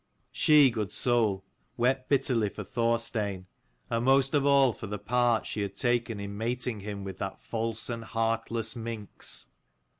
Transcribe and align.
She, 0.31 0.71
good 0.71 0.91
soul, 0.91 1.43
wept 1.77 2.09
[bitterly 2.09 2.49
for 2.49 2.63
Thorstein, 2.63 3.45
and 3.87 4.03
most 4.03 4.33
of 4.33 4.47
all 4.47 4.73
for 4.73 4.87
the 4.87 4.97
part 4.97 5.45
she 5.45 5.61
had 5.61 5.75
taken 5.75 6.19
in 6.19 6.35
mating 6.39 6.79
him 6.79 7.03
with 7.03 7.19
that 7.19 7.39
false 7.39 7.87
and 7.87 8.03
heartless 8.03 8.75
minx. 8.75 9.49